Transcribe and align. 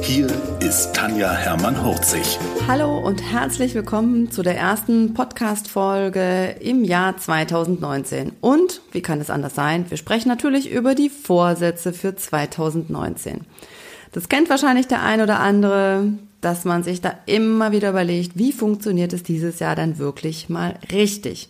Hier 0.00 0.26
ist 0.60 0.94
Tanja 0.94 1.32
Hermann-Hurzig. 1.32 2.38
Hallo 2.66 2.98
und 2.98 3.22
herzlich 3.22 3.74
willkommen 3.74 4.30
zu 4.30 4.42
der 4.42 4.56
ersten 4.56 5.12
Podcast-Folge 5.12 6.56
im 6.60 6.84
Jahr 6.84 7.16
2019. 7.16 8.32
Und, 8.40 8.80
wie 8.92 9.02
kann 9.02 9.20
es 9.20 9.28
anders 9.28 9.54
sein, 9.54 9.90
wir 9.90 9.96
sprechen 9.96 10.28
natürlich 10.28 10.70
über 10.70 10.94
die 10.94 11.10
Vorsätze 11.10 11.92
für 11.92 12.16
2019. 12.16 13.42
Das 14.12 14.28
kennt 14.28 14.48
wahrscheinlich 14.48 14.88
der 14.88 15.02
ein 15.02 15.20
oder 15.20 15.40
andere, 15.40 16.14
dass 16.40 16.64
man 16.64 16.82
sich 16.82 17.00
da 17.00 17.14
immer 17.26 17.72
wieder 17.72 17.90
überlegt, 17.90 18.38
wie 18.38 18.52
funktioniert 18.52 19.12
es 19.12 19.22
dieses 19.22 19.58
Jahr 19.58 19.76
dann 19.76 19.98
wirklich 19.98 20.48
mal 20.48 20.78
richtig. 20.90 21.48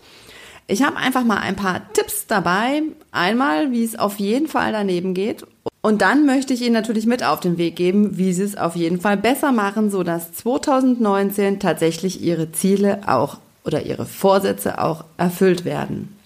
Ich 0.66 0.82
habe 0.82 0.96
einfach 0.96 1.24
mal 1.24 1.38
ein 1.38 1.56
paar 1.56 1.92
Tipps 1.92 2.26
dabei. 2.26 2.82
Einmal, 3.10 3.72
wie 3.72 3.84
es 3.84 3.98
auf 3.98 4.18
jeden 4.18 4.48
Fall 4.48 4.72
daneben 4.72 5.14
geht 5.14 5.44
und 5.82 6.00
dann 6.00 6.26
möchte 6.26 6.54
ich 6.54 6.62
Ihnen 6.62 6.74
natürlich 6.74 7.06
mit 7.06 7.24
auf 7.24 7.40
den 7.40 7.58
Weg 7.58 7.74
geben, 7.74 8.16
wie 8.16 8.32
Sie 8.32 8.44
es 8.44 8.56
auf 8.56 8.76
jeden 8.76 9.00
Fall 9.00 9.16
besser 9.16 9.50
machen, 9.50 9.90
so 9.90 10.04
dass 10.04 10.32
2019 10.32 11.58
tatsächlich 11.58 12.22
Ihre 12.22 12.52
Ziele 12.52 13.00
auch 13.06 13.38
oder 13.64 13.84
Ihre 13.84 14.06
Vorsätze 14.06 14.80
auch 14.80 15.04
erfüllt 15.16 15.64
werden. 15.64 16.16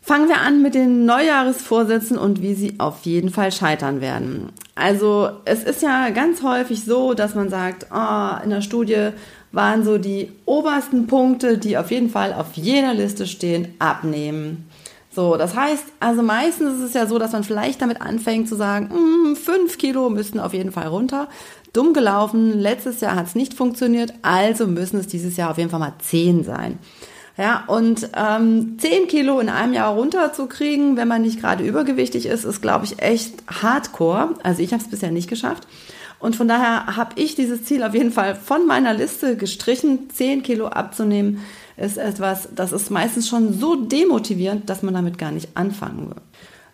Fangen 0.00 0.28
wir 0.28 0.40
an 0.40 0.62
mit 0.62 0.76
den 0.76 1.04
Neujahresvorsätzen 1.04 2.16
und 2.16 2.40
wie 2.40 2.54
sie 2.54 2.74
auf 2.78 3.00
jeden 3.02 3.30
Fall 3.30 3.50
scheitern 3.50 4.00
werden. 4.00 4.50
Also 4.76 5.30
es 5.44 5.64
ist 5.64 5.82
ja 5.82 6.10
ganz 6.10 6.44
häufig 6.44 6.84
so, 6.84 7.12
dass 7.12 7.34
man 7.34 7.50
sagt, 7.50 7.88
oh, 7.92 8.44
in 8.44 8.50
der 8.50 8.62
Studie 8.62 9.08
waren 9.50 9.84
so 9.84 9.98
die 9.98 10.30
obersten 10.44 11.08
Punkte, 11.08 11.58
die 11.58 11.76
auf 11.76 11.90
jeden 11.90 12.08
Fall 12.08 12.32
auf 12.34 12.52
jeder 12.54 12.94
Liste 12.94 13.26
stehen, 13.26 13.74
abnehmen. 13.80 14.68
So, 15.16 15.38
das 15.38 15.56
heißt, 15.56 15.82
also 15.98 16.22
meistens 16.22 16.74
ist 16.74 16.88
es 16.88 16.92
ja 16.92 17.06
so, 17.06 17.18
dass 17.18 17.32
man 17.32 17.42
vielleicht 17.42 17.80
damit 17.80 18.02
anfängt 18.02 18.50
zu 18.50 18.54
sagen, 18.54 18.90
mm, 18.92 19.36
fünf 19.36 19.78
Kilo 19.78 20.10
müssten 20.10 20.38
auf 20.38 20.52
jeden 20.52 20.72
Fall 20.72 20.88
runter. 20.88 21.30
Dumm 21.72 21.94
gelaufen, 21.94 22.60
letztes 22.60 23.00
Jahr 23.00 23.16
hat 23.16 23.26
es 23.26 23.34
nicht 23.34 23.54
funktioniert, 23.54 24.12
also 24.20 24.66
müssen 24.66 25.00
es 25.00 25.06
dieses 25.06 25.38
Jahr 25.38 25.50
auf 25.50 25.56
jeden 25.56 25.70
Fall 25.70 25.80
mal 25.80 25.94
zehn 26.00 26.44
sein. 26.44 26.78
Ja, 27.38 27.64
und 27.66 28.10
ähm, 28.14 28.76
10 28.78 29.08
Kilo 29.08 29.40
in 29.40 29.48
einem 29.48 29.72
Jahr 29.72 29.94
runterzukriegen, 29.94 30.98
wenn 30.98 31.08
man 31.08 31.22
nicht 31.22 31.40
gerade 31.40 31.64
übergewichtig 31.64 32.26
ist, 32.26 32.44
ist, 32.44 32.60
glaube 32.60 32.84
ich, 32.84 33.00
echt 33.00 33.42
hardcore. 33.46 34.34
Also 34.42 34.62
ich 34.62 34.74
habe 34.74 34.82
es 34.82 34.90
bisher 34.90 35.10
nicht 35.10 35.30
geschafft. 35.30 35.66
Und 36.18 36.36
von 36.36 36.48
daher 36.48 36.96
habe 36.96 37.12
ich 37.20 37.34
dieses 37.34 37.64
Ziel 37.64 37.82
auf 37.82 37.94
jeden 37.94 38.12
Fall 38.12 38.34
von 38.34 38.66
meiner 38.66 38.92
Liste 38.92 39.36
gestrichen, 39.36 40.10
10 40.10 40.42
Kilo 40.42 40.66
abzunehmen 40.68 41.42
ist 41.76 41.98
etwas, 41.98 42.48
das 42.54 42.72
ist 42.72 42.90
meistens 42.90 43.28
schon 43.28 43.52
so 43.52 43.74
demotivierend, 43.74 44.68
dass 44.70 44.82
man 44.82 44.94
damit 44.94 45.18
gar 45.18 45.30
nicht 45.30 45.48
anfangen 45.54 46.10
will. 46.10 46.22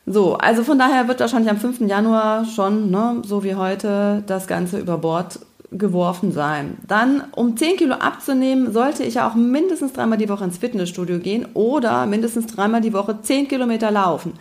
So, 0.05 0.35
also 0.37 0.65
von 0.65 0.79
daher 0.79 1.07
wird 1.07 1.21
wahrscheinlich 1.21 1.51
am 1.51 1.59
5. 1.59 1.81
Januar 1.83 2.45
schon, 2.45 2.91
ne, 2.91 3.23
so 3.25 3.45
wie 3.45 3.55
heute, 3.55 4.23
das 4.27 4.47
Ganze 4.47 4.79
über 4.79 4.99
Bord 4.99 5.39
geworfen 5.71 6.33
sein. 6.33 6.77
Dann, 6.87 7.25
um 7.35 7.57
10 7.57 7.77
Kilo 7.77 7.95
abzunehmen, 7.95 8.73
sollte 8.73 9.05
ich 9.05 9.21
auch 9.21 9.35
mindestens 9.35 9.93
dreimal 9.93 10.19
die 10.19 10.29
Woche 10.29 10.45
ins 10.45 10.59
Fitnessstudio 10.59 11.19
gehen 11.19 11.47
oder 11.55 12.07
mindestens 12.07 12.47
dreimal 12.47 12.81
die 12.81 12.93
Woche 12.93 13.21
10 13.23 13.49
Kilometer 13.49 13.91
laufen. 13.91 14.35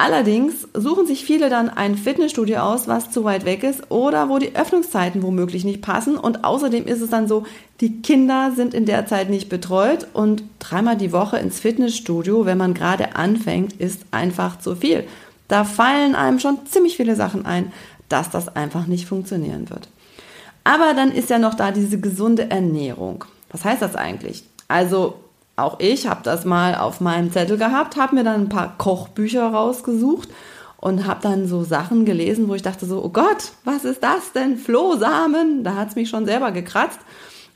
Allerdings 0.00 0.68
suchen 0.74 1.08
sich 1.08 1.24
viele 1.24 1.50
dann 1.50 1.68
ein 1.68 1.96
Fitnessstudio 1.96 2.58
aus, 2.58 2.86
was 2.86 3.10
zu 3.10 3.24
weit 3.24 3.44
weg 3.44 3.64
ist 3.64 3.90
oder 3.90 4.28
wo 4.28 4.38
die 4.38 4.54
Öffnungszeiten 4.54 5.24
womöglich 5.24 5.64
nicht 5.64 5.82
passen. 5.82 6.16
Und 6.16 6.44
außerdem 6.44 6.86
ist 6.86 7.00
es 7.00 7.10
dann 7.10 7.26
so, 7.26 7.42
die 7.80 8.00
Kinder 8.00 8.52
sind 8.54 8.74
in 8.74 8.86
der 8.86 9.06
Zeit 9.06 9.28
nicht 9.28 9.48
betreut 9.48 10.06
und 10.12 10.44
dreimal 10.60 10.96
die 10.96 11.10
Woche 11.10 11.38
ins 11.38 11.58
Fitnessstudio, 11.58 12.46
wenn 12.46 12.58
man 12.58 12.74
gerade 12.74 13.16
anfängt, 13.16 13.72
ist 13.72 14.02
einfach 14.12 14.60
zu 14.60 14.76
viel. 14.76 15.04
Da 15.48 15.64
fallen 15.64 16.14
einem 16.14 16.38
schon 16.38 16.64
ziemlich 16.66 16.96
viele 16.96 17.16
Sachen 17.16 17.44
ein, 17.44 17.72
dass 18.08 18.30
das 18.30 18.54
einfach 18.54 18.86
nicht 18.86 19.06
funktionieren 19.06 19.68
wird. 19.68 19.88
Aber 20.62 20.94
dann 20.94 21.10
ist 21.10 21.28
ja 21.28 21.40
noch 21.40 21.54
da 21.54 21.72
diese 21.72 21.98
gesunde 21.98 22.52
Ernährung. 22.52 23.24
Was 23.50 23.64
heißt 23.64 23.82
das 23.82 23.96
eigentlich? 23.96 24.44
Also 24.68 25.16
auch 25.58 25.80
ich 25.80 26.06
habe 26.06 26.20
das 26.22 26.44
mal 26.44 26.74
auf 26.74 27.00
meinem 27.00 27.32
Zettel 27.32 27.58
gehabt, 27.58 27.96
habe 27.96 28.14
mir 28.14 28.24
dann 28.24 28.42
ein 28.42 28.48
paar 28.48 28.74
Kochbücher 28.78 29.48
rausgesucht 29.48 30.28
und 30.80 31.06
habe 31.06 31.20
dann 31.22 31.48
so 31.48 31.64
Sachen 31.64 32.04
gelesen, 32.04 32.48
wo 32.48 32.54
ich 32.54 32.62
dachte 32.62 32.86
so, 32.86 33.04
oh 33.04 33.08
Gott, 33.08 33.52
was 33.64 33.84
ist 33.84 34.02
das 34.02 34.32
denn? 34.32 34.56
Flohsamen? 34.56 35.64
Da 35.64 35.74
hat 35.74 35.90
es 35.90 35.96
mich 35.96 36.08
schon 36.08 36.24
selber 36.24 36.52
gekratzt. 36.52 37.00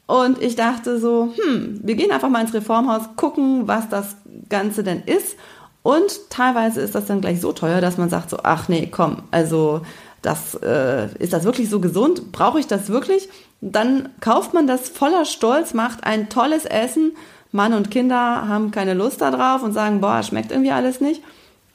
Und 0.07 0.43
ich 0.43 0.57
dachte 0.57 0.99
so, 0.99 1.33
hm, 1.37 1.81
wir 1.83 1.95
gehen 1.95 2.11
einfach 2.11 2.29
mal 2.29 2.43
ins 2.43 2.53
Reformhaus, 2.53 3.03
gucken, 3.17 3.69
was 3.69 3.89
das 3.89 4.17
Ganze 4.49 4.83
denn 4.83 5.03
ist. 5.05 5.37
Und 5.83 6.31
teilweise 6.31 6.81
ist 6.81 6.95
das 6.95 7.07
dann 7.07 7.21
gleich 7.21 7.41
so 7.41 7.53
teuer, 7.53 7.81
dass 7.81 7.97
man 7.97 8.11
sagt 8.11 8.31
so, 8.31 8.39
ach 8.43 8.69
nee, 8.69 8.89
komm, 8.91 9.23
also 9.31 9.83
das 10.21 10.55
äh, 10.63 11.07
ist 11.19 11.33
das 11.33 11.45
wirklich 11.45 11.69
so 11.71 11.81
gesund? 11.81 12.31
Brauche 12.33 12.61
ich 12.61 12.67
das 12.67 12.89
wirklich? 12.89 13.29
Dann 13.61 14.09
kauft 14.21 14.55
man 14.55 14.67
das 14.67 14.89
voller 14.89 15.25
Stolz, 15.25 15.75
macht 15.75 16.05
ein 16.05 16.29
tolles 16.29 16.65
Essen 16.65 17.13
Mann 17.53 17.75
und 17.75 17.91
Kinder 17.91 18.49
haben 18.49 18.71
keine 18.71 18.95
Lust 18.95 19.21
darauf 19.21 19.63
und 19.63 19.73
sagen, 19.73 20.01
boah, 20.01 20.23
schmeckt 20.23 20.51
irgendwie 20.51 20.73
alles 20.73 21.01
nicht. 21.01 21.23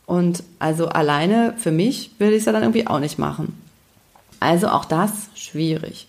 Und 0.05 0.43
also 0.59 0.88
alleine 0.88 1.53
für 1.57 1.71
mich 1.71 2.11
will 2.17 2.31
ich 2.31 2.39
es 2.39 2.45
ja 2.45 2.51
dann 2.51 2.63
irgendwie 2.63 2.88
auch 2.88 2.99
nicht 2.99 3.19
machen. 3.19 3.61
Also 4.39 4.67
auch 4.67 4.85
das 4.85 5.29
schwierig. 5.35 6.07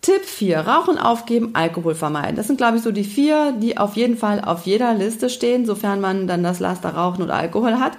Tipp 0.00 0.24
4, 0.24 0.60
Rauchen 0.60 0.98
aufgeben, 0.98 1.50
Alkohol 1.54 1.94
vermeiden. 1.94 2.36
Das 2.36 2.46
sind, 2.46 2.56
glaube 2.56 2.76
ich, 2.76 2.82
so 2.82 2.92
die 2.92 3.04
vier, 3.04 3.52
die 3.52 3.76
auf 3.78 3.96
jeden 3.96 4.16
Fall 4.16 4.40
auf 4.40 4.64
jeder 4.64 4.94
Liste 4.94 5.28
stehen, 5.28 5.66
sofern 5.66 6.00
man 6.00 6.28
dann 6.28 6.44
das 6.44 6.60
Laster 6.60 6.90
Rauchen 6.90 7.22
und 7.22 7.30
Alkohol 7.30 7.80
hat. 7.80 7.92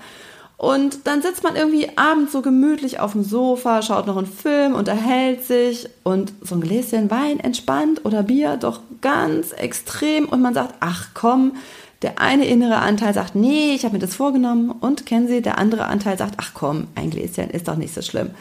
Und 0.59 1.07
dann 1.07 1.21
sitzt 1.21 1.41
man 1.41 1.55
irgendwie 1.55 1.87
abends 1.95 2.33
so 2.33 2.41
gemütlich 2.41 2.99
auf 2.99 3.13
dem 3.13 3.23
Sofa, 3.23 3.81
schaut 3.81 4.07
noch 4.07 4.17
einen 4.17 4.27
Film, 4.27 4.75
unterhält 4.75 5.45
sich 5.45 5.87
und 6.03 6.33
so 6.41 6.55
ein 6.55 6.59
Gläschen 6.59 7.09
Wein 7.09 7.39
entspannt 7.39 8.03
oder 8.03 8.23
Bier 8.23 8.57
doch 8.57 8.81
ganz 8.99 9.53
extrem 9.53 10.25
und 10.27 10.41
man 10.41 10.53
sagt, 10.53 10.75
ach 10.81 11.11
komm, 11.13 11.53
der 12.01 12.19
eine 12.19 12.45
innere 12.45 12.79
Anteil 12.79 13.13
sagt, 13.13 13.35
nee, 13.35 13.73
ich 13.73 13.85
habe 13.85 13.93
mir 13.93 13.99
das 13.99 14.15
vorgenommen 14.15 14.69
und 14.69 15.05
kennen 15.05 15.29
Sie, 15.29 15.41
der 15.41 15.59
andere 15.59 15.85
Anteil 15.85 16.17
sagt, 16.17 16.35
ach 16.35 16.51
komm, 16.53 16.87
ein 16.93 17.09
Gläschen 17.09 17.49
ist 17.51 17.69
doch 17.69 17.77
nicht 17.77 17.93
so 17.93 18.01
schlimm. 18.01 18.31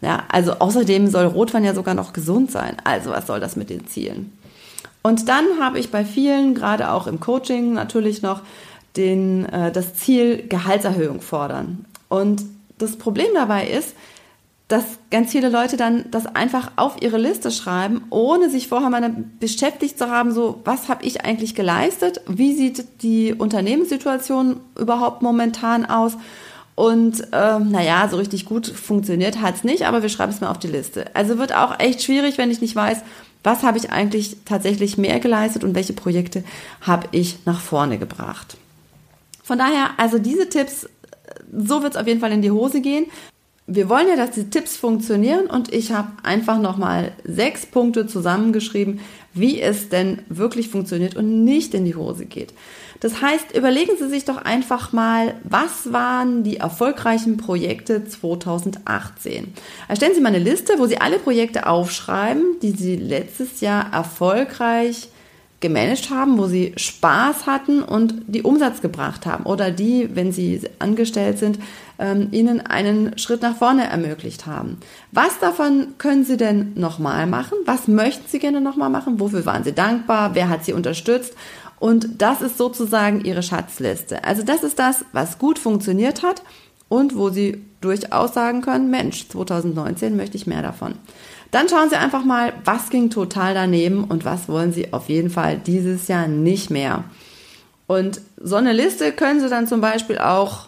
Ja, 0.00 0.22
also 0.28 0.52
außerdem 0.52 1.08
soll 1.08 1.26
Rotwein 1.26 1.64
ja 1.64 1.74
sogar 1.74 1.94
noch 1.94 2.12
gesund 2.12 2.52
sein. 2.52 2.76
Also 2.84 3.10
was 3.10 3.26
soll 3.26 3.40
das 3.40 3.56
mit 3.56 3.68
den 3.68 3.88
Zielen? 3.88 4.30
Und 5.02 5.28
dann 5.28 5.44
habe 5.60 5.80
ich 5.80 5.90
bei 5.90 6.04
vielen, 6.04 6.54
gerade 6.54 6.92
auch 6.92 7.08
im 7.08 7.18
Coaching 7.18 7.72
natürlich 7.72 8.22
noch, 8.22 8.42
den, 8.96 9.46
äh, 9.46 9.72
das 9.72 9.94
Ziel 9.94 10.46
Gehaltserhöhung 10.48 11.20
fordern. 11.20 11.84
Und 12.08 12.42
das 12.78 12.96
Problem 12.96 13.28
dabei 13.34 13.66
ist, 13.66 13.94
dass 14.68 14.84
ganz 15.10 15.32
viele 15.32 15.50
Leute 15.50 15.76
dann 15.76 16.06
das 16.10 16.26
einfach 16.26 16.72
auf 16.76 17.02
ihre 17.02 17.18
Liste 17.18 17.50
schreiben, 17.50 18.02
ohne 18.10 18.48
sich 18.48 18.68
vorher 18.68 18.88
mal 18.88 19.14
beschäftigt 19.38 19.98
zu 19.98 20.10
haben, 20.10 20.32
so 20.32 20.60
was 20.64 20.88
habe 20.88 21.04
ich 21.04 21.24
eigentlich 21.24 21.54
geleistet, 21.54 22.22
wie 22.26 22.54
sieht 22.54 23.02
die 23.02 23.34
Unternehmenssituation 23.34 24.60
überhaupt 24.78 25.20
momentan 25.20 25.84
aus 25.84 26.16
und 26.76 27.20
äh, 27.32 27.58
naja, 27.58 28.08
so 28.10 28.16
richtig 28.16 28.46
gut 28.46 28.66
funktioniert 28.66 29.40
hat 29.40 29.56
es 29.56 29.64
nicht, 29.64 29.86
aber 29.86 30.02
wir 30.02 30.08
schreiben 30.08 30.32
es 30.32 30.40
mal 30.40 30.50
auf 30.50 30.58
die 30.58 30.66
Liste. 30.66 31.14
Also 31.14 31.38
wird 31.38 31.54
auch 31.54 31.78
echt 31.78 32.02
schwierig, 32.02 32.38
wenn 32.38 32.50
ich 32.50 32.60
nicht 32.60 32.74
weiß, 32.74 33.02
was 33.44 33.62
habe 33.62 33.78
ich 33.78 33.90
eigentlich 33.90 34.38
tatsächlich 34.44 34.96
mehr 34.96 35.20
geleistet 35.20 35.62
und 35.62 35.74
welche 35.74 35.92
Projekte 35.92 36.42
habe 36.80 37.06
ich 37.12 37.38
nach 37.44 37.60
vorne 37.60 37.98
gebracht. 37.98 38.56
Von 39.44 39.58
daher, 39.58 39.90
also 39.98 40.18
diese 40.18 40.48
Tipps, 40.48 40.88
so 41.54 41.82
wird 41.82 41.94
es 41.94 42.00
auf 42.00 42.06
jeden 42.06 42.20
Fall 42.20 42.32
in 42.32 42.40
die 42.40 42.50
Hose 42.50 42.80
gehen. 42.80 43.06
Wir 43.66 43.90
wollen 43.90 44.08
ja, 44.08 44.16
dass 44.16 44.32
die 44.32 44.48
Tipps 44.48 44.76
funktionieren 44.76 45.46
und 45.46 45.72
ich 45.72 45.92
habe 45.92 46.08
einfach 46.22 46.58
nochmal 46.58 47.12
sechs 47.24 47.66
Punkte 47.66 48.06
zusammengeschrieben, 48.06 49.00
wie 49.34 49.60
es 49.60 49.90
denn 49.90 50.20
wirklich 50.28 50.68
funktioniert 50.68 51.14
und 51.14 51.44
nicht 51.44 51.74
in 51.74 51.84
die 51.84 51.94
Hose 51.94 52.24
geht. 52.24 52.54
Das 53.00 53.20
heißt, 53.20 53.54
überlegen 53.54 53.98
Sie 53.98 54.08
sich 54.08 54.24
doch 54.24 54.38
einfach 54.38 54.92
mal, 54.92 55.34
was 55.44 55.92
waren 55.92 56.42
die 56.42 56.56
erfolgreichen 56.56 57.36
Projekte 57.36 58.06
2018? 58.06 59.52
Erstellen 59.88 60.14
Sie 60.14 60.22
mal 60.22 60.28
eine 60.34 60.38
Liste, 60.38 60.78
wo 60.78 60.86
Sie 60.86 60.98
alle 60.98 61.18
Projekte 61.18 61.66
aufschreiben, 61.66 62.58
die 62.62 62.70
Sie 62.70 62.96
letztes 62.96 63.60
Jahr 63.60 63.92
erfolgreich 63.92 65.08
gemanagt 65.60 66.10
haben, 66.10 66.36
wo 66.36 66.46
sie 66.46 66.74
Spaß 66.76 67.46
hatten 67.46 67.82
und 67.82 68.14
die 68.26 68.42
Umsatz 68.42 68.82
gebracht 68.82 69.24
haben 69.24 69.44
oder 69.44 69.70
die, 69.70 70.14
wenn 70.14 70.30
sie 70.32 70.60
angestellt 70.78 71.38
sind, 71.38 71.58
ähm, 71.98 72.28
ihnen 72.32 72.60
einen 72.60 73.16
Schritt 73.18 73.42
nach 73.42 73.56
vorne 73.56 73.88
ermöglicht 73.88 74.46
haben. 74.46 74.78
Was 75.12 75.38
davon 75.38 75.94
können 75.98 76.24
sie 76.24 76.36
denn 76.36 76.72
nochmal 76.74 77.26
machen? 77.26 77.56
Was 77.64 77.88
möchten 77.88 78.28
sie 78.28 78.40
gerne 78.40 78.60
nochmal 78.60 78.90
machen? 78.90 79.20
Wofür 79.20 79.46
waren 79.46 79.64
sie 79.64 79.72
dankbar? 79.72 80.34
Wer 80.34 80.48
hat 80.48 80.64
sie 80.64 80.72
unterstützt? 80.72 81.34
Und 81.78 82.22
das 82.22 82.40
ist 82.42 82.58
sozusagen 82.58 83.24
ihre 83.24 83.42
Schatzliste. 83.42 84.24
Also 84.24 84.42
das 84.42 84.62
ist 84.62 84.78
das, 84.78 85.04
was 85.12 85.38
gut 85.38 85.58
funktioniert 85.58 86.22
hat 86.22 86.42
und 86.88 87.16
wo 87.16 87.30
Sie 87.30 87.64
durchaus 87.80 88.34
sagen 88.34 88.62
können, 88.62 88.90
Mensch, 88.90 89.28
2019 89.28 90.16
möchte 90.16 90.36
ich 90.36 90.46
mehr 90.46 90.62
davon. 90.62 90.94
Dann 91.54 91.68
schauen 91.68 91.88
Sie 91.88 91.94
einfach 91.94 92.24
mal, 92.24 92.52
was 92.64 92.90
ging 92.90 93.10
total 93.10 93.54
daneben 93.54 94.02
und 94.02 94.24
was 94.24 94.48
wollen 94.48 94.72
Sie 94.72 94.92
auf 94.92 95.08
jeden 95.08 95.30
Fall 95.30 95.56
dieses 95.64 96.08
Jahr 96.08 96.26
nicht 96.26 96.68
mehr. 96.68 97.04
Und 97.86 98.20
so 98.42 98.56
eine 98.56 98.72
Liste 98.72 99.12
können 99.12 99.38
Sie 99.38 99.48
dann 99.48 99.68
zum 99.68 99.80
Beispiel 99.80 100.18
auch 100.18 100.66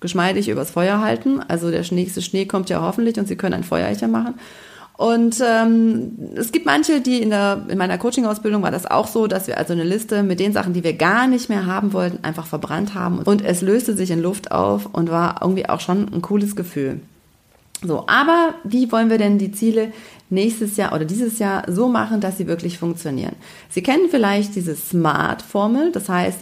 geschmeidig 0.00 0.50
übers 0.50 0.72
Feuer 0.72 1.00
halten. 1.00 1.40
Also 1.48 1.70
der 1.70 1.82
nächste 1.90 2.20
Schnee 2.20 2.44
kommt 2.44 2.68
ja 2.68 2.82
hoffentlich 2.82 3.18
und 3.18 3.28
Sie 3.28 3.36
können 3.36 3.54
ein 3.54 3.64
Feuerchen 3.64 4.10
machen. 4.10 4.34
Und 4.98 5.42
ähm, 5.42 6.18
es 6.34 6.52
gibt 6.52 6.66
manche, 6.66 7.00
die 7.00 7.22
in, 7.22 7.30
der, 7.30 7.64
in 7.68 7.78
meiner 7.78 7.96
Coaching-Ausbildung 7.96 8.62
war 8.62 8.70
das 8.70 8.84
auch 8.84 9.06
so, 9.06 9.26
dass 9.26 9.46
wir 9.46 9.56
also 9.56 9.72
eine 9.72 9.84
Liste 9.84 10.22
mit 10.22 10.38
den 10.38 10.52
Sachen, 10.52 10.74
die 10.74 10.84
wir 10.84 10.92
gar 10.92 11.28
nicht 11.28 11.48
mehr 11.48 11.64
haben 11.64 11.94
wollten, 11.94 12.22
einfach 12.24 12.44
verbrannt 12.44 12.92
haben. 12.92 13.20
Und 13.20 13.42
es 13.42 13.62
löste 13.62 13.96
sich 13.96 14.10
in 14.10 14.20
Luft 14.20 14.52
auf 14.52 14.84
und 14.92 15.10
war 15.10 15.36
irgendwie 15.40 15.66
auch 15.66 15.80
schon 15.80 16.12
ein 16.12 16.20
cooles 16.20 16.56
Gefühl. 16.56 17.00
So, 17.82 18.04
aber 18.06 18.54
wie 18.64 18.90
wollen 18.92 19.08
wir 19.08 19.18
denn 19.18 19.38
die 19.38 19.52
Ziele 19.52 19.92
nächstes 20.28 20.76
Jahr 20.76 20.92
oder 20.92 21.04
dieses 21.04 21.38
Jahr 21.38 21.64
so 21.66 21.88
machen, 21.88 22.20
dass 22.20 22.36
sie 22.36 22.46
wirklich 22.46 22.78
funktionieren? 22.78 23.36
Sie 23.70 23.82
kennen 23.82 24.08
vielleicht 24.10 24.54
diese 24.54 24.76
SMART-Formel. 24.76 25.92
Das 25.92 26.08
heißt, 26.08 26.40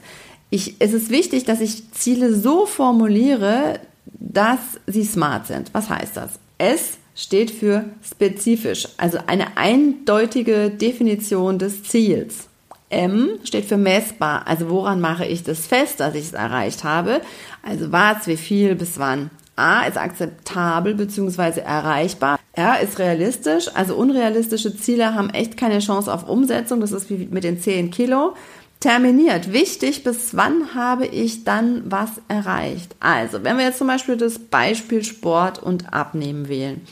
ich, 0.50 0.76
es 0.78 0.92
ist 0.92 1.10
wichtig, 1.10 1.44
dass 1.44 1.60
ich 1.60 1.90
Ziele 1.92 2.34
so 2.34 2.66
formuliere, 2.66 3.80
dass 4.18 4.58
sie 4.86 5.04
smart 5.04 5.46
sind. 5.46 5.70
Was 5.72 5.90
heißt 5.90 6.16
das? 6.16 6.38
S 6.58 6.98
steht 7.14 7.50
für 7.50 7.84
spezifisch, 8.02 8.88
also 8.96 9.18
eine 9.26 9.56
eindeutige 9.56 10.70
Definition 10.70 11.58
des 11.58 11.82
Ziels. 11.82 12.48
M 12.90 13.38
steht 13.44 13.66
für 13.66 13.76
messbar, 13.76 14.46
also 14.46 14.70
woran 14.70 15.00
mache 15.00 15.26
ich 15.26 15.42
das 15.42 15.66
fest, 15.66 16.00
dass 16.00 16.14
ich 16.14 16.26
es 16.26 16.32
erreicht 16.32 16.84
habe? 16.84 17.20
Also 17.62 17.92
was, 17.92 18.26
wie 18.26 18.36
viel, 18.36 18.74
bis 18.74 18.98
wann. 18.98 19.30
A 19.58 19.82
ist 19.82 19.98
akzeptabel 19.98 20.94
bzw. 20.94 21.60
erreichbar. 21.60 22.38
R 22.52 22.80
ist 22.80 22.98
realistisch, 22.98 23.68
also 23.74 23.96
unrealistische 23.96 24.76
Ziele 24.76 25.14
haben 25.14 25.30
echt 25.30 25.56
keine 25.56 25.80
Chance 25.80 26.12
auf 26.12 26.28
Umsetzung. 26.28 26.80
Das 26.80 26.92
ist 26.92 27.10
wie 27.10 27.28
mit 27.30 27.44
den 27.44 27.60
10 27.60 27.90
Kilo. 27.90 28.34
Terminiert. 28.80 29.52
Wichtig, 29.52 30.04
bis 30.04 30.36
wann 30.36 30.74
habe 30.76 31.06
ich 31.06 31.42
dann 31.42 31.82
was 31.86 32.10
erreicht? 32.28 32.94
Also, 33.00 33.42
wenn 33.42 33.58
wir 33.58 33.64
jetzt 33.64 33.78
zum 33.78 33.88
Beispiel 33.88 34.16
das 34.16 34.38
Beispiel 34.38 35.02
Sport 35.02 35.60
und 35.60 35.92
Abnehmen 35.92 36.48
wählen. 36.48 36.82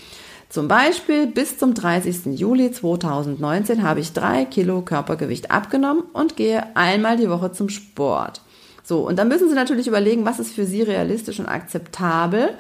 Zum 0.49 0.67
Beispiel 0.67 1.29
bis 1.29 1.59
zum 1.59 1.75
30. 1.75 2.39
Juli 2.39 2.73
2019 2.73 3.85
habe 3.85 4.01
ich 4.01 4.13
drei 4.13 4.45
Kilo 4.45 4.83
Körpergewicht 4.83 5.53
abgenommen 5.53 6.03
und 6.13 6.37
gehe 6.37 6.77
einmal 6.77 7.17
die 7.17 7.31
Woche 7.31 7.53
zum 7.53 7.69
Sport. 7.69 8.41
So, 8.87 9.01
und 9.01 9.19
dann 9.19 9.27
müssen 9.27 9.49
Sie 9.49 9.57
natürlich 9.57 9.89
überlegen, 9.89 10.25
was 10.25 10.39
ist 10.39 10.55
für 10.55 10.65
Sie 10.65 10.81
realistisch 10.81 11.41
und 11.41 11.49
akzeptabel. 11.49 12.51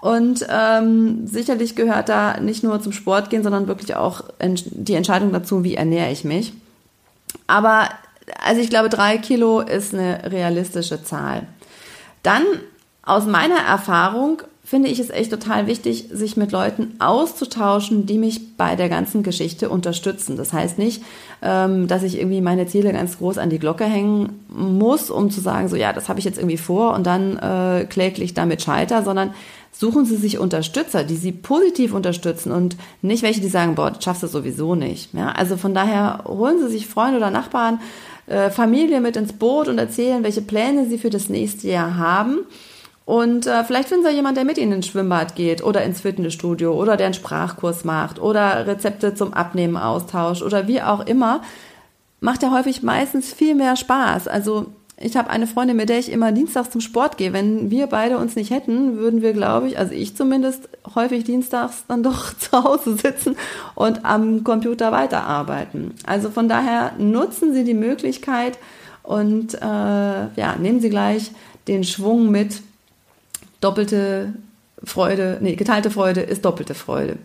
Und 0.00 0.46
ähm, 0.48 1.26
sicherlich 1.26 1.74
gehört 1.74 2.08
da 2.08 2.38
nicht 2.38 2.62
nur 2.62 2.80
zum 2.80 2.92
Sport 2.92 3.28
gehen, 3.28 3.42
sondern 3.42 3.66
wirklich 3.66 3.96
auch 3.96 4.22
die 4.40 4.94
Entscheidung 4.94 5.32
dazu, 5.32 5.64
wie 5.64 5.74
ernähre 5.74 6.12
ich 6.12 6.22
mich. 6.22 6.52
Aber 7.48 7.88
also 8.40 8.60
ich 8.60 8.70
glaube, 8.70 8.88
drei 8.88 9.18
Kilo 9.18 9.60
ist 9.60 9.92
eine 9.92 10.30
realistische 10.30 11.02
Zahl. 11.02 11.48
Dann 12.22 12.44
aus 13.02 13.26
meiner 13.26 13.58
Erfahrung 13.58 14.42
finde 14.64 14.88
ich 14.88 14.98
es 14.98 15.10
echt 15.10 15.30
total 15.30 15.66
wichtig, 15.66 16.06
sich 16.10 16.38
mit 16.38 16.50
Leuten 16.50 16.94
auszutauschen, 16.98 18.06
die 18.06 18.16
mich 18.16 18.56
bei 18.56 18.76
der 18.76 18.88
ganzen 18.88 19.22
Geschichte 19.22 19.68
unterstützen. 19.68 20.38
Das 20.38 20.54
heißt 20.54 20.78
nicht, 20.78 21.02
ähm, 21.42 21.86
dass 21.86 22.02
ich 22.02 22.18
irgendwie 22.18 22.40
meine 22.40 22.66
Ziele 22.66 22.92
ganz 22.94 23.18
groß 23.18 23.36
an 23.36 23.50
die 23.50 23.58
Glocke 23.58 23.84
hängen 23.84 24.40
muss, 24.48 25.10
um 25.10 25.30
zu 25.30 25.42
sagen, 25.42 25.68
so 25.68 25.76
ja, 25.76 25.92
das 25.92 26.08
habe 26.08 26.18
ich 26.18 26.24
jetzt 26.24 26.38
irgendwie 26.38 26.56
vor 26.56 26.94
und 26.94 27.06
dann 27.06 27.36
äh, 27.36 27.84
kläglich 27.84 28.32
damit 28.32 28.62
scheiter, 28.62 29.02
sondern 29.02 29.34
suchen 29.70 30.06
Sie 30.06 30.16
sich 30.16 30.38
Unterstützer, 30.38 31.04
die 31.04 31.16
Sie 31.16 31.32
positiv 31.32 31.92
unterstützen 31.92 32.50
und 32.50 32.76
nicht 33.02 33.22
welche, 33.22 33.42
die 33.42 33.48
sagen, 33.48 33.74
boah, 33.74 33.90
das 33.90 34.02
schaffst 34.02 34.22
du 34.22 34.28
sowieso 34.28 34.74
nicht. 34.74 35.12
Ja, 35.12 35.32
also 35.32 35.58
von 35.58 35.74
daher 35.74 36.24
holen 36.26 36.58
Sie 36.60 36.70
sich 36.70 36.86
Freunde 36.86 37.18
oder 37.18 37.30
Nachbarn, 37.30 37.80
äh, 38.28 38.48
Familie 38.50 39.02
mit 39.02 39.16
ins 39.16 39.34
Boot 39.34 39.68
und 39.68 39.76
erzählen, 39.76 40.24
welche 40.24 40.40
Pläne 40.40 40.86
Sie 40.88 40.96
für 40.96 41.10
das 41.10 41.28
nächste 41.28 41.68
Jahr 41.68 41.98
haben 41.98 42.38
und 43.06 43.46
äh, 43.46 43.64
vielleicht 43.64 43.88
finden 43.88 44.06
Sie 44.06 44.14
jemand, 44.14 44.36
der 44.36 44.44
mit 44.44 44.56
Ihnen 44.56 44.72
ins 44.72 44.86
Schwimmbad 44.86 45.36
geht 45.36 45.62
oder 45.62 45.84
ins 45.84 46.00
Fitnessstudio 46.00 46.72
oder 46.72 46.96
der 46.96 47.06
einen 47.06 47.14
Sprachkurs 47.14 47.84
macht 47.84 48.18
oder 48.18 48.66
Rezepte 48.66 49.14
zum 49.14 49.34
Abnehmen 49.34 49.76
austauscht 49.76 50.42
oder 50.42 50.66
wie 50.68 50.80
auch 50.80 51.04
immer. 51.06 51.42
Macht 52.20 52.42
ja 52.42 52.50
häufig 52.50 52.82
meistens 52.82 53.34
viel 53.34 53.54
mehr 53.54 53.76
Spaß. 53.76 54.26
Also 54.28 54.66
ich 54.96 55.16
habe 55.16 55.28
eine 55.28 55.46
Freundin, 55.46 55.76
mit 55.76 55.90
der 55.90 55.98
ich 55.98 56.10
immer 56.10 56.32
dienstags 56.32 56.70
zum 56.70 56.80
Sport 56.80 57.18
gehe. 57.18 57.34
Wenn 57.34 57.70
wir 57.70 57.88
beide 57.88 58.16
uns 58.16 58.36
nicht 58.36 58.50
hätten, 58.50 58.96
würden 58.96 59.20
wir, 59.20 59.34
glaube 59.34 59.68
ich, 59.68 59.78
also 59.78 59.92
ich 59.92 60.16
zumindest, 60.16 60.70
häufig 60.94 61.24
dienstags 61.24 61.84
dann 61.86 62.02
doch 62.02 62.34
zu 62.38 62.52
Hause 62.52 62.96
sitzen 62.96 63.36
und 63.74 64.06
am 64.06 64.44
Computer 64.44 64.92
weiterarbeiten. 64.92 65.92
Also 66.06 66.30
von 66.30 66.48
daher 66.48 66.92
nutzen 66.96 67.52
Sie 67.52 67.64
die 67.64 67.74
Möglichkeit 67.74 68.58
und 69.02 69.52
äh, 69.54 69.58
ja, 69.60 70.56
nehmen 70.58 70.80
Sie 70.80 70.88
gleich 70.88 71.32
den 71.68 71.84
Schwung 71.84 72.30
mit, 72.30 72.62
doppelte 73.64 74.34
Freude, 74.82 75.38
nee, 75.40 75.56
geteilte 75.56 75.90
Freude 75.90 76.20
ist 76.20 76.44
doppelte 76.44 76.74
Freude. 76.74 77.18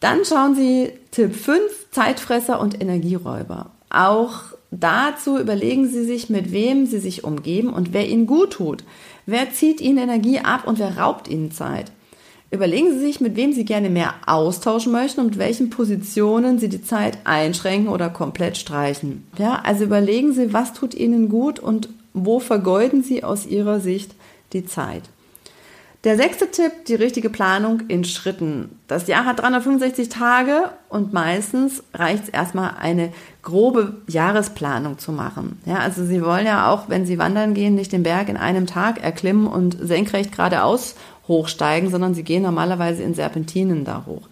Dann 0.00 0.24
schauen 0.24 0.54
Sie 0.54 0.92
Tipp 1.10 1.34
5, 1.34 1.90
Zeitfresser 1.90 2.60
und 2.60 2.80
Energieräuber. 2.80 3.70
Auch 3.90 4.42
dazu 4.70 5.38
überlegen 5.38 5.88
Sie 5.88 6.04
sich, 6.04 6.30
mit 6.30 6.52
wem 6.52 6.86
Sie 6.86 6.98
sich 6.98 7.24
umgeben 7.24 7.72
und 7.72 7.92
wer 7.92 8.08
Ihnen 8.08 8.26
gut 8.26 8.54
tut. 8.54 8.84
Wer 9.26 9.52
zieht 9.52 9.80
Ihnen 9.80 9.98
Energie 9.98 10.40
ab 10.40 10.66
und 10.66 10.78
wer 10.78 10.98
raubt 10.98 11.28
Ihnen 11.28 11.50
Zeit? 11.50 11.90
Überlegen 12.50 12.92
Sie 12.92 13.00
sich, 13.00 13.20
mit 13.20 13.34
wem 13.34 13.52
Sie 13.52 13.64
gerne 13.64 13.90
mehr 13.90 14.14
austauschen 14.26 14.92
möchten 14.92 15.20
und 15.20 15.30
mit 15.30 15.38
welchen 15.38 15.70
Positionen 15.70 16.58
Sie 16.58 16.68
die 16.68 16.82
Zeit 16.82 17.18
einschränken 17.24 17.88
oder 17.88 18.10
komplett 18.10 18.56
streichen. 18.56 19.26
Ja, 19.38 19.60
also 19.64 19.84
überlegen 19.84 20.32
Sie, 20.32 20.52
was 20.52 20.72
tut 20.72 20.94
Ihnen 20.94 21.28
gut 21.28 21.58
und 21.58 21.88
wo 22.12 22.38
vergeuden 22.38 23.02
Sie 23.02 23.24
aus 23.24 23.46
Ihrer 23.46 23.80
Sicht 23.80 24.14
die 24.52 24.64
Zeit. 24.66 25.02
Der 26.04 26.18
sechste 26.18 26.50
Tipp, 26.50 26.84
die 26.86 26.96
richtige 26.96 27.30
Planung 27.30 27.80
in 27.88 28.04
Schritten. 28.04 28.78
Das 28.88 29.06
Jahr 29.06 29.24
hat 29.24 29.40
365 29.40 30.10
Tage 30.10 30.70
und 30.90 31.14
meistens 31.14 31.82
reicht 31.94 32.24
es 32.24 32.28
erstmal 32.28 32.74
eine 32.78 33.10
grobe 33.40 34.02
Jahresplanung 34.06 34.98
zu 34.98 35.12
machen. 35.12 35.62
Ja, 35.64 35.76
also 35.78 36.04
Sie 36.04 36.22
wollen 36.22 36.44
ja 36.44 36.70
auch, 36.70 36.90
wenn 36.90 37.06
Sie 37.06 37.16
wandern 37.16 37.54
gehen, 37.54 37.74
nicht 37.74 37.90
den 37.90 38.02
Berg 38.02 38.28
in 38.28 38.36
einem 38.36 38.66
Tag 38.66 39.02
erklimmen 39.02 39.46
und 39.46 39.78
senkrecht 39.80 40.32
geradeaus 40.32 40.94
hochsteigen, 41.26 41.88
sondern 41.88 42.12
Sie 42.12 42.22
gehen 42.22 42.42
normalerweise 42.42 43.02
in 43.02 43.14
Serpentinen 43.14 43.86
da 43.86 44.04
hoch. 44.04 44.28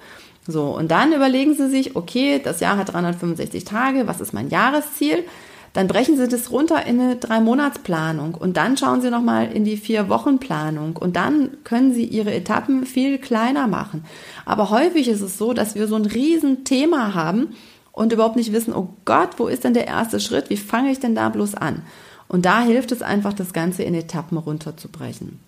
So, 0.47 0.77
und 0.77 0.91
dann 0.91 1.15
überlegen 1.15 1.55
Sie 1.55 1.71
sich, 1.71 1.97
okay, 1.97 2.39
das 2.43 2.61
Jahr 2.61 2.77
hat 2.77 2.93
365 2.93 3.65
Tage, 3.65 4.07
was 4.07 4.21
ist 4.21 4.35
mein 4.35 4.51
Jahresziel? 4.51 5.25
Dann 5.73 5.89
brechen 5.89 6.17
Sie 6.17 6.29
das 6.29 6.51
runter 6.51 6.87
in 6.87 7.01
eine 7.01 7.17
Drei-Monats-Planung 7.17 8.35
und 8.35 8.57
dann 8.57 8.77
schauen 8.77 9.01
Sie 9.01 9.11
nochmal 9.11 9.51
in 9.51 9.65
die 9.65 9.79
Vier-Wochen-Planung 9.79 10.97
und 10.97 11.17
dann 11.17 11.57
können 11.65 11.95
Sie 11.95 12.05
Ihre 12.05 12.35
Etappen 12.35 12.85
viel 12.85 13.19
kleiner 13.19 13.67
machen. 13.67 14.05
Aber 14.45 14.69
häufig 14.71 15.09
ist 15.09 15.23
es 15.23 15.39
so, 15.39 15.55
dass 15.55 15.75
wir 15.75 15.89
so 15.89 15.97
ein 15.97 16.05
Riesenthema 16.05 17.15
haben 17.15 17.55
und 17.91 18.13
überhaupt 18.13 18.37
nicht 18.37 18.53
wissen, 18.53 18.75
oh 18.75 18.91
Gott, 19.07 19.39
wo 19.39 19.47
ist 19.47 19.65
denn 19.65 19.75
der 19.75 19.87
erste 19.87 20.21
Schritt? 20.21 20.51
Wie 20.51 20.59
fange 20.59 20.91
ich 20.91 21.01
denn 21.01 21.15
da 21.15 21.31
bloß 21.31 21.55
an? 21.55 21.83
Und 22.29 22.45
da 22.45 22.63
hilft 22.63 22.93
es 22.93 23.03
einfach, 23.03 23.33
das 23.33 23.53
Ganze 23.53 23.83
in 23.83 23.95
Etappen 23.95 24.39
runterzubrechen. 24.39 25.41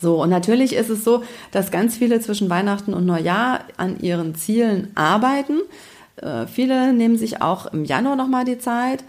So, 0.00 0.22
und 0.22 0.28
natürlich 0.28 0.74
ist 0.74 0.90
es 0.90 1.04
so, 1.04 1.22
dass 1.50 1.70
ganz 1.70 1.96
viele 1.96 2.20
zwischen 2.20 2.50
Weihnachten 2.50 2.92
und 2.92 3.06
Neujahr 3.06 3.60
an 3.76 3.98
ihren 4.00 4.34
Zielen 4.34 4.90
arbeiten. 4.94 5.60
Äh, 6.16 6.46
viele 6.46 6.92
nehmen 6.92 7.16
sich 7.16 7.40
auch 7.40 7.72
im 7.72 7.84
Januar 7.84 8.16
nochmal 8.16 8.44
die 8.44 8.58
Zeit. 8.58 9.04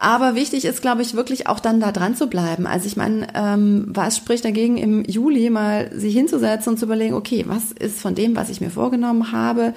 Aber 0.00 0.36
wichtig 0.36 0.64
ist, 0.64 0.80
glaube 0.80 1.02
ich, 1.02 1.14
wirklich 1.14 1.48
auch 1.48 1.58
dann 1.58 1.80
da 1.80 1.90
dran 1.90 2.14
zu 2.14 2.28
bleiben. 2.28 2.66
Also 2.66 2.86
ich 2.86 2.96
meine, 2.96 3.26
ähm, 3.34 3.86
was 3.88 4.16
spricht 4.16 4.44
dagegen, 4.44 4.76
im 4.76 5.04
Juli 5.04 5.50
mal 5.50 5.90
sich 5.92 6.14
hinzusetzen 6.14 6.72
und 6.72 6.78
zu 6.78 6.84
überlegen, 6.84 7.14
okay, 7.14 7.44
was 7.48 7.72
ist 7.72 8.00
von 8.00 8.14
dem, 8.14 8.36
was 8.36 8.48
ich 8.48 8.60
mir 8.60 8.70
vorgenommen 8.70 9.32
habe, 9.32 9.74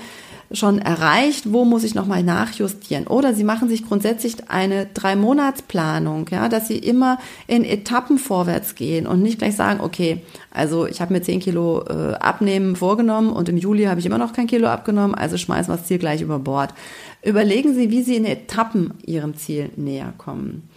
schon 0.53 0.79
erreicht, 0.79 1.51
wo 1.51 1.65
muss 1.65 1.83
ich 1.83 1.95
nochmal 1.95 2.23
nachjustieren? 2.23 3.07
Oder 3.07 3.33
Sie 3.33 3.43
machen 3.43 3.69
sich 3.69 3.85
grundsätzlich 3.85 4.49
eine 4.49 4.87
Drei-Monats-Planung, 4.93 6.27
ja, 6.31 6.49
dass 6.49 6.67
Sie 6.67 6.77
immer 6.77 7.19
in 7.47 7.63
Etappen 7.63 8.17
vorwärts 8.17 8.75
gehen 8.75 9.07
und 9.07 9.21
nicht 9.21 9.39
gleich 9.39 9.55
sagen, 9.55 9.79
okay, 9.81 10.21
also 10.51 10.85
ich 10.85 11.01
habe 11.01 11.13
mir 11.13 11.21
zehn 11.21 11.39
Kilo 11.39 11.83
äh, 11.87 12.13
abnehmen 12.15 12.75
vorgenommen 12.75 13.31
und 13.31 13.49
im 13.49 13.57
Juli 13.57 13.85
habe 13.85 13.99
ich 13.99 14.05
immer 14.05 14.17
noch 14.17 14.33
kein 14.33 14.47
Kilo 14.47 14.67
abgenommen, 14.67 15.15
also 15.15 15.37
schmeißen 15.37 15.71
wir 15.71 15.77
das 15.77 15.87
Ziel 15.87 15.99
gleich 15.99 16.21
über 16.21 16.39
Bord. 16.39 16.73
Überlegen 17.23 17.73
Sie, 17.73 17.91
wie 17.91 18.01
Sie 18.01 18.15
in 18.15 18.25
Etappen 18.25 18.95
Ihrem 19.05 19.35
Ziel 19.35 19.69
näher 19.75 20.13
kommen. 20.17 20.69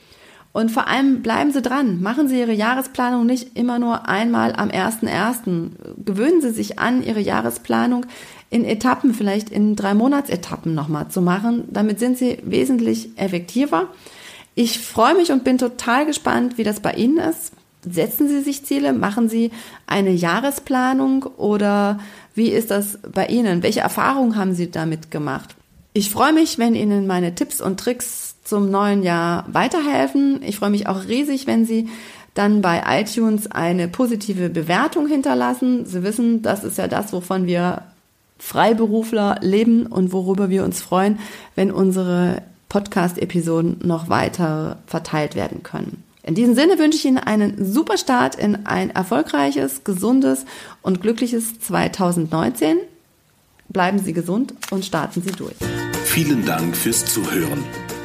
Und 0.55 0.71
vor 0.71 0.87
allem 0.87 1.21
bleiben 1.21 1.51
Sie 1.51 1.63
dran. 1.63 2.01
Machen 2.01 2.29
Sie 2.29 2.39
Ihre 2.39 2.53
Jahresplanung 2.53 3.27
nicht 3.27 3.59
immer 3.59 3.81
nur 3.81 4.09
einmal 4.09 4.55
am 4.55 4.69
1.1. 4.69 5.71
Gewöhnen 6.05 6.41
Sie 6.41 6.53
sich 6.53 6.79
an, 6.79 7.03
Ihre 7.03 7.19
Jahresplanung 7.19 8.07
in 8.51 8.65
Etappen, 8.65 9.15
vielleicht 9.15 9.51
in 9.51 9.75
drei 9.75 9.95
Monatsetappen 9.95 10.73
nochmal 10.73 11.09
zu 11.09 11.23
machen. 11.23 11.65
Damit 11.73 11.99
sind 11.99 12.19
Sie 12.19 12.39
wesentlich 12.45 13.19
effektiver. 13.19 13.89
Ich 14.55 14.79
freue 14.79 15.17
mich 15.17 15.33
und 15.33 15.43
bin 15.43 15.59
total 15.59 16.07
gespannt, 16.07 16.57
wie 16.57 16.63
das 16.63 16.79
bei 16.79 16.93
Ihnen 16.93 17.19
ist. 17.19 17.53
Setzen 17.83 18.29
Sie 18.29 18.41
sich 18.41 18.65
Ziele? 18.65 18.93
Machen 18.93 19.29
Sie 19.29 19.51
eine 19.89 20.13
Jahresplanung 20.13 21.25
oder 21.37 21.99
wie 22.37 22.51
ist 22.51 22.71
das 22.71 23.01
bei 23.13 23.27
Ihnen? 23.27 23.65
Welche 23.65 23.81
Erfahrungen 23.81 24.37
haben 24.37 24.55
Sie 24.55 24.71
damit 24.71 25.11
gemacht? 25.11 25.57
Ich 25.95 26.11
freue 26.11 26.33
mich, 26.33 26.59
wenn 26.59 26.77
Ihnen 26.77 27.09
meine 27.09 27.35
Tipps 27.35 27.61
und 27.61 27.81
Tricks 27.81 28.34
zum 28.45 28.71
neuen 28.71 29.03
Jahr 29.03 29.45
weiterhelfen. 29.49 30.43
Ich 30.43 30.59
freue 30.59 30.71
mich 30.71 30.87
auch 30.87 31.09
riesig, 31.09 31.47
wenn 31.47 31.65
Sie 31.65 31.89
dann 32.35 32.63
bei 32.63 32.83
iTunes 33.01 33.51
eine 33.51 33.89
positive 33.89 34.51
Bewertung 34.51 35.07
hinterlassen. 35.07 35.87
Sie 35.87 36.03
wissen, 36.03 36.43
das 36.43 36.65
ist 36.65 36.79
ja 36.79 36.89
das, 36.89 37.13
wovon 37.13 37.47
wir 37.47 37.83
Freiberufler 38.39 39.39
leben 39.41 39.87
und 39.87 40.13
worüber 40.13 40.51
wir 40.51 40.65
uns 40.65 40.83
freuen, 40.83 41.19
wenn 41.55 41.71
unsere 41.71 42.43
Podcast-Episoden 42.69 43.79
noch 43.85 44.09
weiter 44.09 44.79
verteilt 44.87 45.37
werden 45.37 45.63
können. 45.63 46.03
In 46.25 46.35
diesem 46.35 46.55
Sinne 46.55 46.79
wünsche 46.79 46.99
ich 46.99 47.05
Ihnen 47.05 47.19
einen 47.19 47.65
super 47.65 47.97
Start 47.99 48.35
in 48.35 48.67
ein 48.67 48.91
erfolgreiches, 48.91 49.85
gesundes 49.85 50.45
und 50.83 51.01
glückliches 51.01 51.61
2019. 51.61 52.79
Bleiben 53.69 53.99
Sie 53.99 54.13
gesund 54.13 54.55
und 54.71 54.85
starten 54.85 55.23
Sie 55.23 55.33
durch. 55.33 55.55
Vielen 56.05 56.45
Dank 56.45 56.77
fürs 56.77 57.05
Zuhören. 57.05 57.65